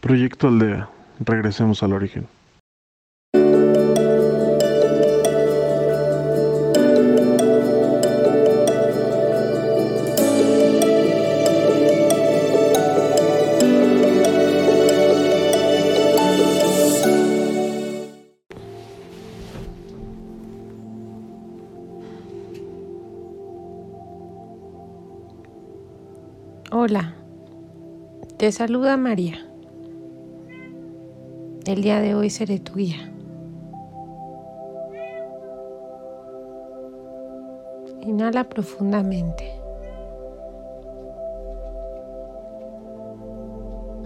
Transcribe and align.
Proyecto 0.00 0.48
Aldea. 0.48 0.88
Regresemos 1.20 1.82
al 1.82 1.92
origen. 1.92 2.26
Hola, 26.70 27.14
te 28.38 28.52
saluda 28.52 28.96
María. 28.96 29.47
El 31.68 31.82
día 31.82 32.00
de 32.00 32.14
hoy 32.14 32.30
seré 32.30 32.58
tu 32.60 32.76
guía. 32.76 32.96
Inhala 38.00 38.44
profundamente. 38.44 39.52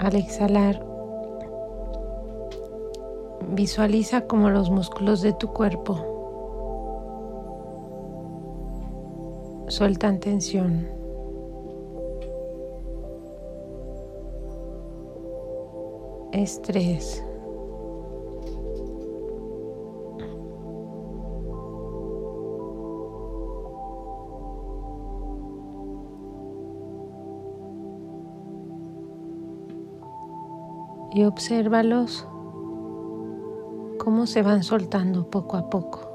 Al 0.00 0.16
exhalar, 0.16 0.84
visualiza 3.50 4.22
como 4.22 4.50
los 4.50 4.68
músculos 4.68 5.22
de 5.22 5.32
tu 5.32 5.52
cuerpo 5.52 6.04
sueltan 9.68 10.18
tensión. 10.18 10.88
Estrés. 16.32 17.24
Y 31.14 31.24
obsérvalos 31.24 32.26
cómo 33.98 34.26
se 34.26 34.42
van 34.42 34.62
soltando 34.62 35.30
poco 35.30 35.56
a 35.56 35.68
poco. 35.68 36.11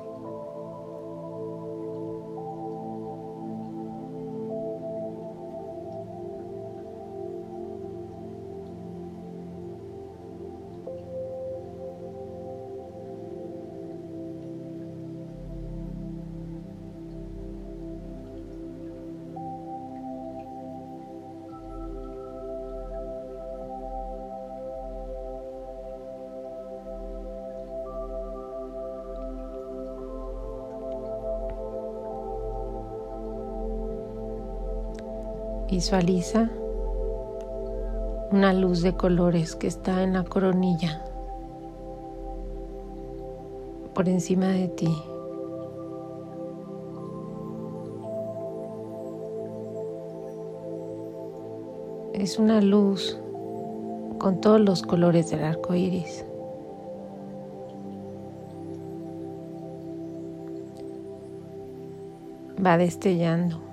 Visualiza 35.78 36.50
una 38.32 38.52
luz 38.52 38.82
de 38.82 38.94
colores 38.94 39.56
que 39.56 39.68
está 39.68 40.02
en 40.02 40.14
la 40.14 40.24
coronilla 40.24 41.04
por 43.94 44.10
encima 44.10 44.48
de 44.48 44.70
ti. 44.70 44.92
Es 52.14 52.40
una 52.40 52.60
luz 52.60 53.16
con 54.18 54.42
todos 54.42 54.60
los 54.60 54.82
colores 54.82 55.30
del 55.30 55.44
arco 55.44 55.76
iris. 55.76 56.26
Va 62.66 62.80
destellando. 62.80 63.67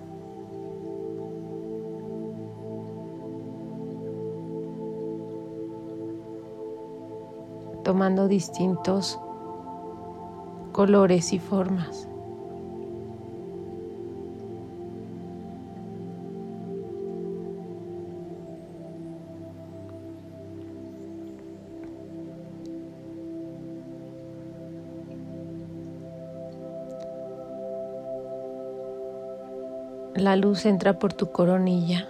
Tomando 7.84 8.26
distintos 8.26 9.20
colores 10.72 11.32
y 11.32 11.38
formas. 11.38 12.08
La 30.16 30.36
luz 30.36 30.64
entra 30.64 30.98
por 30.98 31.12
tu 31.12 31.30
coronilla 31.30 32.08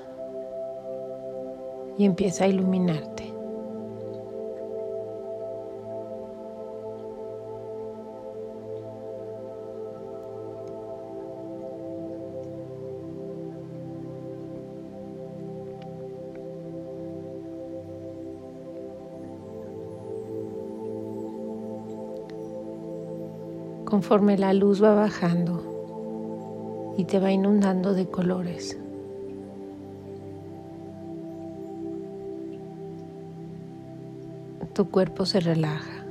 y 1.98 2.04
empieza 2.04 2.44
a 2.44 2.48
iluminarte. 2.48 3.33
Conforme 24.04 24.36
la 24.36 24.52
luz 24.52 24.82
va 24.82 24.94
bajando 24.94 26.92
y 26.98 27.04
te 27.04 27.18
va 27.18 27.32
inundando 27.32 27.94
de 27.94 28.06
colores. 28.06 28.78
Tu 34.74 34.90
cuerpo 34.90 35.24
se 35.24 35.40
relaja. 35.40 36.04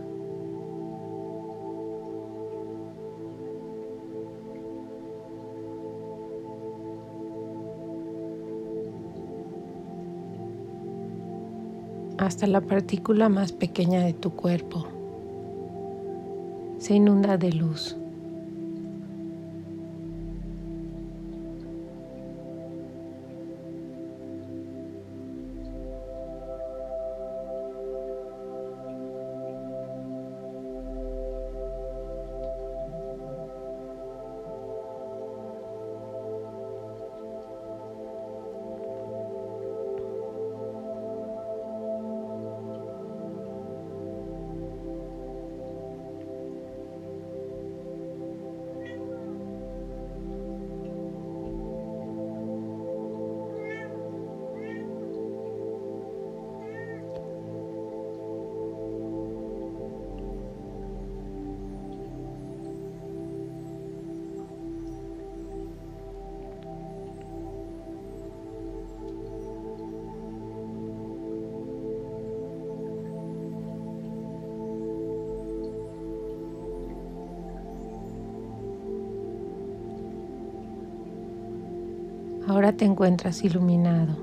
hasta 12.18 12.48
la 12.48 12.62
partícula 12.62 13.28
más 13.28 13.52
pequeña 13.52 14.00
de 14.00 14.14
tu 14.14 14.32
cuerpo 14.32 14.93
se 16.84 16.96
inunda 16.96 17.38
de 17.38 17.50
luz. 17.54 17.96
Ahora 82.54 82.72
te 82.72 82.86
encuentras 82.86 83.44
iluminado. 83.44 84.16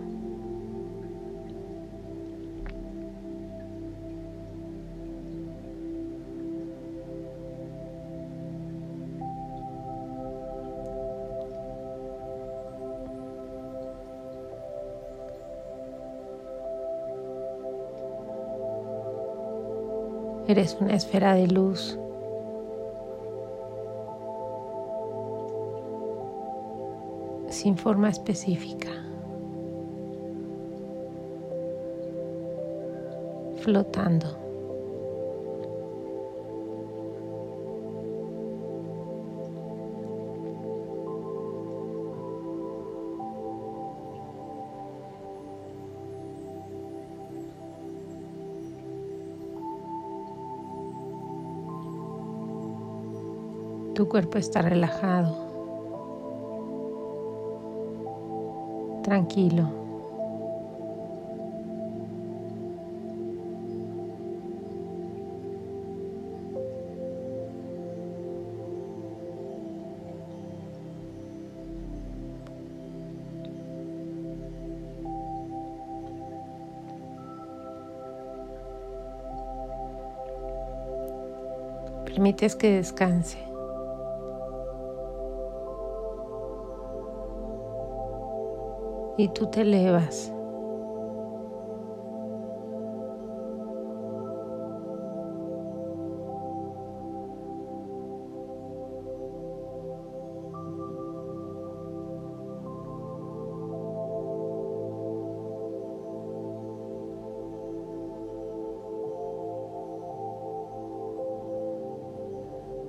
Eres 20.47 20.76
una 20.81 20.94
esfera 20.94 21.35
de 21.35 21.49
luz 21.49 21.99
sin 27.61 27.77
forma 27.77 28.09
específica. 28.09 28.89
Flotando. 33.61 34.39
Tu 53.95 54.09
cuerpo 54.09 54.39
está 54.39 54.62
relajado, 54.62 55.50
tranquilo. 59.11 59.67
Permites 82.05 82.55
que 82.55 82.77
descanse. 82.77 83.50
Y 89.22 89.28
tú 89.28 89.46
te 89.49 89.61
elevas. 89.61 90.32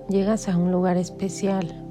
Llegas 0.07 0.48
a 0.48 0.57
un 0.57 0.72
lugar 0.72 0.95
especial. 0.95 1.91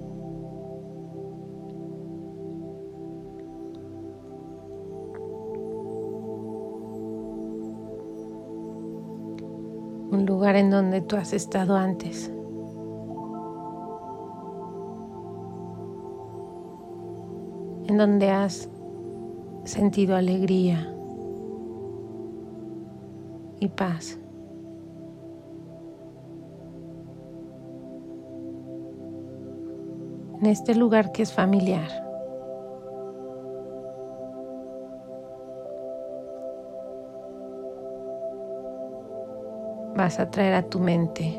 En 10.61 10.71
donde 10.71 11.01
tú 11.01 11.17
has 11.17 11.33
estado 11.33 11.75
antes. 11.75 12.31
En 17.89 17.97
donde 17.97 18.31
has 18.31 18.69
sentido 19.65 20.17
alegría 20.17 20.95
y 23.59 23.69
paz. 23.69 24.19
En 30.41 30.47
este 30.47 30.75
lugar 30.75 31.11
que 31.13 31.23
es 31.23 31.33
familiar. 31.33 32.10
Vas 40.01 40.19
a 40.19 40.31
traer 40.31 40.55
a 40.55 40.63
tu 40.63 40.79
mente 40.79 41.39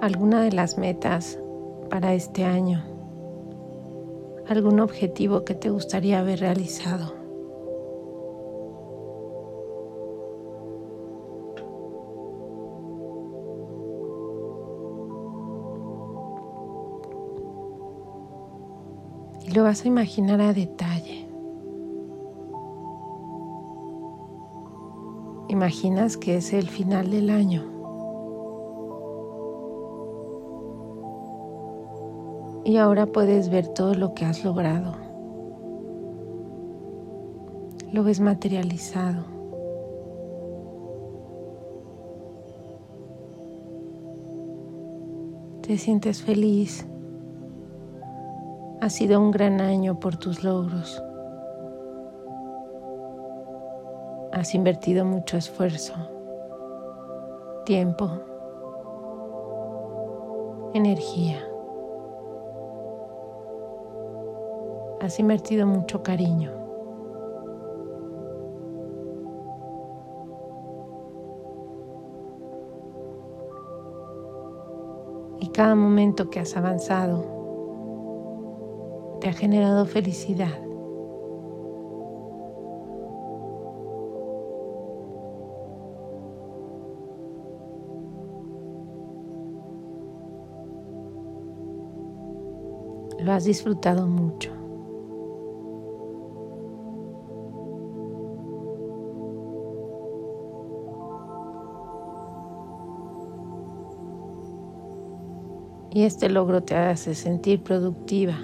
alguna 0.00 0.40
de 0.40 0.50
las 0.52 0.78
metas 0.78 1.38
para 1.90 2.14
este 2.14 2.46
año, 2.46 2.82
algún 4.48 4.80
objetivo 4.80 5.44
que 5.44 5.54
te 5.54 5.68
gustaría 5.68 6.20
haber 6.20 6.40
realizado. 6.40 7.12
Y 19.46 19.50
lo 19.50 19.64
vas 19.64 19.84
a 19.84 19.88
imaginar 19.88 20.40
a 20.40 20.54
detalle. 20.54 21.23
Imaginas 25.54 26.16
que 26.16 26.36
es 26.38 26.52
el 26.52 26.68
final 26.68 27.12
del 27.12 27.30
año. 27.30 27.62
Y 32.64 32.76
ahora 32.76 33.06
puedes 33.06 33.50
ver 33.50 33.68
todo 33.68 33.94
lo 33.94 34.14
que 34.14 34.24
has 34.24 34.44
logrado. 34.44 34.96
Lo 37.92 38.02
ves 38.02 38.18
materializado. 38.18 39.26
Te 45.62 45.78
sientes 45.78 46.20
feliz. 46.20 46.84
Ha 48.80 48.90
sido 48.90 49.20
un 49.20 49.30
gran 49.30 49.60
año 49.60 50.00
por 50.00 50.16
tus 50.16 50.42
logros. 50.42 51.00
Has 54.34 54.52
invertido 54.52 55.04
mucho 55.04 55.36
esfuerzo, 55.36 55.94
tiempo, 57.64 58.10
energía. 60.74 61.38
Has 65.00 65.20
invertido 65.20 65.68
mucho 65.68 66.02
cariño. 66.02 66.50
Y 75.38 75.48
cada 75.50 75.76
momento 75.76 76.28
que 76.28 76.40
has 76.40 76.56
avanzado 76.56 77.22
te 79.20 79.28
ha 79.28 79.32
generado 79.32 79.86
felicidad. 79.86 80.73
Lo 93.24 93.32
has 93.32 93.44
disfrutado 93.44 94.06
mucho. 94.06 94.50
Y 105.90 106.02
este 106.02 106.28
logro 106.28 106.62
te 106.62 106.76
hace 106.76 107.14
sentir 107.14 107.62
productiva. 107.62 108.36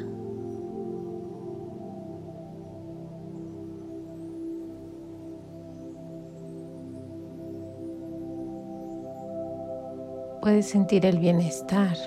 Puedes 10.41 10.71
sentir 10.71 11.05
el 11.05 11.19
bienestar 11.19 11.99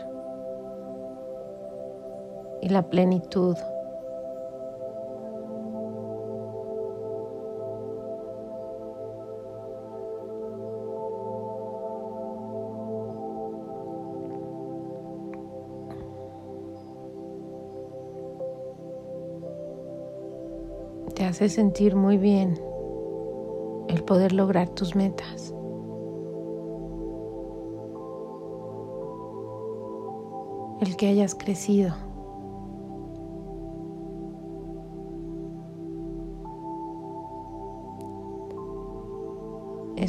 y 2.63 2.70
la 2.70 2.82
plenitud. 2.84 3.58
Te 21.15 21.25
hace 21.25 21.50
sentir 21.50 21.98
muy 21.98 22.17
bien 22.17 22.58
el 23.89 24.03
poder 24.03 24.32
lograr 24.32 24.70
tus 24.70 24.96
metas. 24.96 25.53
El 30.79 30.96
que 30.96 31.10
hayas 31.10 31.36
crecido. 31.36 32.12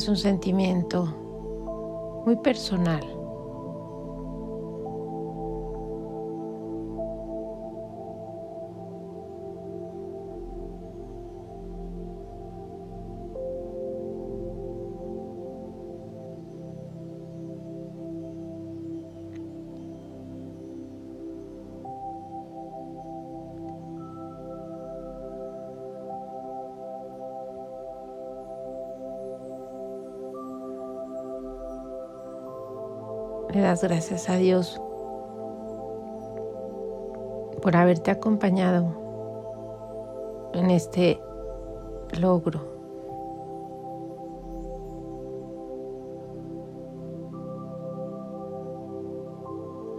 Es 0.05 0.09
un 0.11 0.17
sentimiento 0.19 1.07
muy 2.27 2.37
personal. 2.37 3.01
Le 33.55 33.61
das 33.61 33.85
gracias 33.85 34.29
a 34.29 34.35
Dios 34.35 34.81
por 37.63 37.77
haberte 37.77 38.11
acompañado 38.11 40.51
en 40.55 40.71
este 40.71 41.21
logro. 42.21 42.61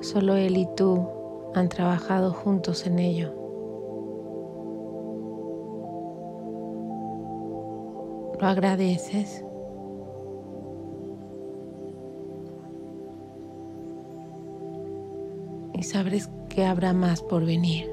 Solo 0.02 0.36
Él 0.36 0.58
y 0.58 0.68
tú 0.76 1.08
han 1.54 1.70
trabajado 1.70 2.34
juntos 2.34 2.86
en 2.86 3.00
ello. 3.00 3.32
¿Lo 8.38 8.48
agradeces? 8.48 9.45
Y 15.86 15.88
sabes 15.88 16.30
que 16.50 16.66
habrá 16.66 16.94
más 16.94 17.22
por 17.22 17.46
venir. 17.46 17.88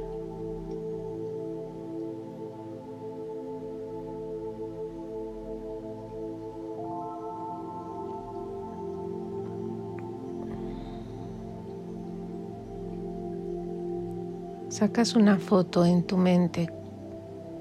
Sacas 14.71 15.15
una 15.15 15.37
foto 15.39 15.85
en 15.85 16.03
tu 16.05 16.17
mente 16.17 16.73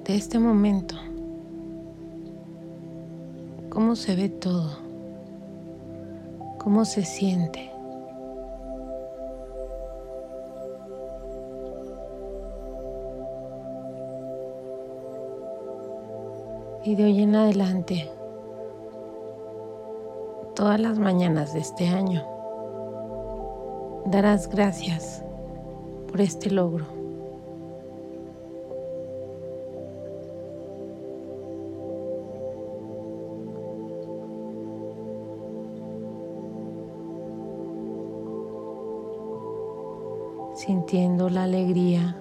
de 0.06 0.16
este 0.16 0.40
momento. 0.40 0.96
¿Cómo 3.70 3.98
se 3.98 4.16
ve 4.16 4.30
todo? 4.30 4.80
¿Cómo 6.58 6.86
se 6.86 7.04
siente? 7.04 7.71
Y 16.84 16.96
de 16.96 17.04
hoy 17.04 17.22
en 17.22 17.36
adelante, 17.36 18.10
todas 20.56 20.80
las 20.80 20.98
mañanas 20.98 21.54
de 21.54 21.60
este 21.60 21.88
año, 21.88 22.26
darás 24.06 24.50
gracias 24.50 25.24
por 26.08 26.22
este 26.22 26.50
logro. 26.50 27.02
sintiendo 40.54 41.28
la 41.30 41.44
alegría 41.44 42.21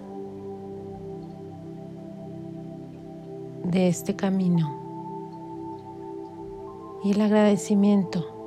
de 3.71 3.89
este 3.89 4.17
camino. 4.17 4.79
Y 7.05 7.12
el 7.12 7.21
agradecimiento 7.21 8.40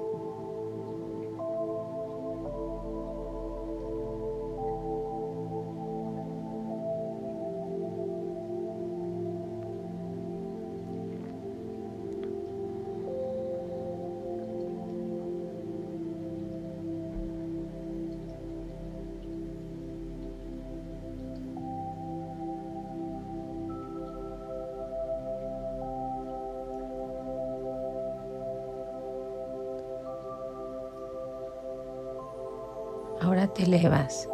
te 33.53 33.63
elevas. 33.63 34.27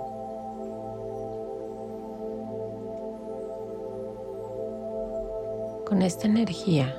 Con 5.86 6.02
esta 6.02 6.28
energía 6.28 6.96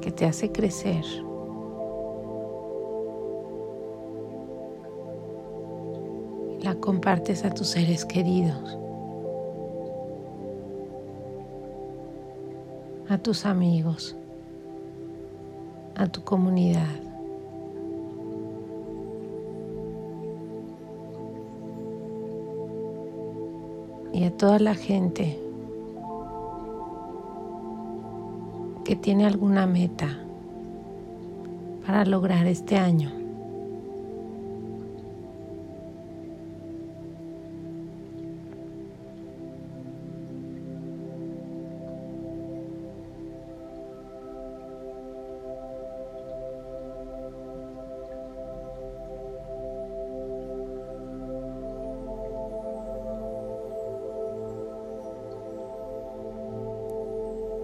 que 0.00 0.10
te 0.10 0.26
hace 0.26 0.50
crecer. 0.50 1.04
La 6.60 6.74
compartes 6.74 7.44
a 7.44 7.50
tus 7.50 7.68
seres 7.68 8.04
queridos, 8.04 8.78
a 13.08 13.16
tus 13.18 13.46
amigos 13.46 14.17
a 15.98 16.06
tu 16.06 16.22
comunidad. 16.22 16.86
Y 24.12 24.24
a 24.24 24.36
toda 24.36 24.58
la 24.58 24.74
gente 24.74 25.38
que 28.84 28.96
tiene 28.96 29.26
alguna 29.26 29.66
meta 29.66 30.18
para 31.84 32.04
lograr 32.04 32.46
este 32.46 32.76
año. 32.76 33.27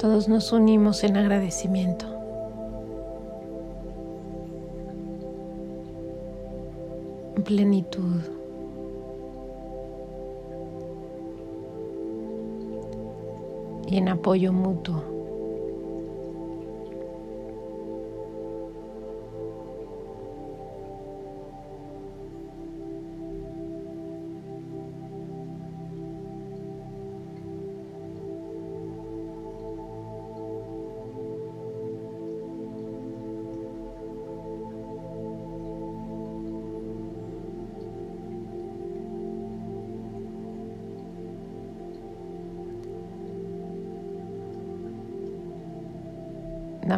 Todos 0.05 0.29
nos 0.29 0.53
unimos 0.53 1.03
en 1.03 1.17
agradecimiento. 1.17 2.05
En 7.35 7.43
plenitud. 7.43 8.21
Y 13.87 13.97
en 13.97 14.11
apoyo 14.11 14.53
mutuo. 14.53 15.14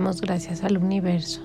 damos 0.06 0.20
gracias 0.20 0.62
al 0.62 0.78
universo. 0.78 1.40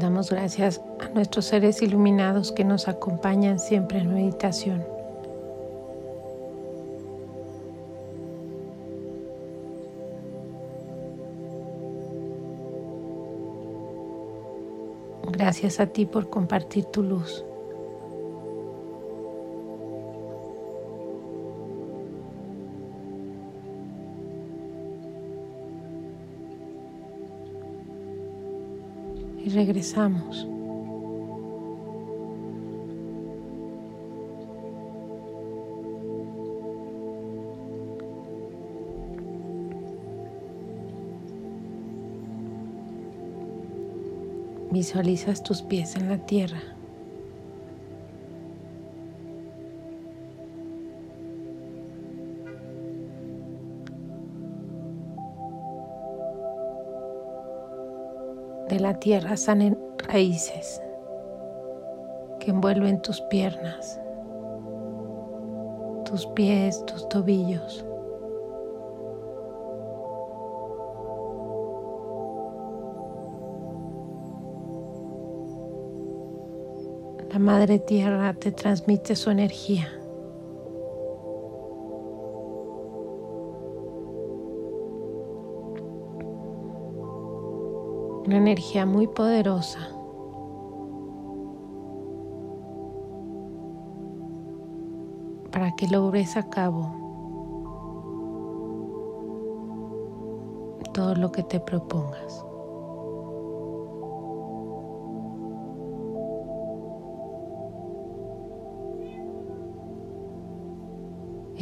Damos 0.00 0.30
gracias 0.30 0.80
a 1.00 1.10
nuestros 1.10 1.44
seres 1.44 1.82
iluminados 1.82 2.50
que 2.50 2.64
nos 2.64 2.88
acompañan 2.88 3.58
siempre 3.58 3.98
en 3.98 4.14
meditación. 4.14 5.01
Gracias 15.42 15.80
a 15.80 15.86
ti 15.86 16.06
por 16.06 16.30
compartir 16.30 16.84
tu 16.84 17.02
luz. 17.02 17.44
Y 29.44 29.48
regresamos. 29.48 30.51
Visualizas 44.82 45.40
tus 45.44 45.62
pies 45.62 45.94
en 45.94 46.08
la 46.08 46.18
tierra. 46.18 46.60
De 58.68 58.80
la 58.80 58.98
tierra 58.98 59.36
salen 59.36 59.78
raíces 60.08 60.82
que 62.40 62.50
envuelven 62.50 63.00
tus 63.02 63.20
piernas, 63.20 64.00
tus 66.04 66.26
pies, 66.34 66.84
tus 66.86 67.08
tobillos. 67.08 67.84
La 77.32 77.38
Madre 77.38 77.78
Tierra 77.78 78.34
te 78.34 78.52
transmite 78.52 79.16
su 79.16 79.30
energía. 79.30 79.88
Una 88.26 88.36
energía 88.36 88.84
muy 88.84 89.06
poderosa. 89.06 89.78
Para 95.50 95.74
que 95.74 95.88
logres 95.88 96.36
a 96.36 96.50
cabo 96.50 96.86
todo 100.92 101.14
lo 101.14 101.32
que 101.32 101.42
te 101.44 101.60
propongas. 101.60 102.44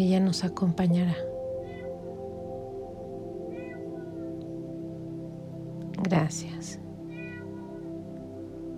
Ella 0.02 0.20
nos 0.20 0.44
acompañará. 0.44 1.16
Gracias. 6.02 6.80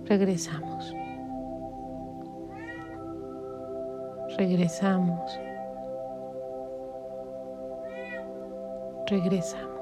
Regresamos. 0.05 0.93
Regresamos. 4.37 5.39
Regresamos. 9.07 9.72